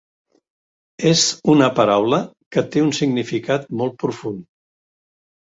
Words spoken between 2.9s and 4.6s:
significat molt profund.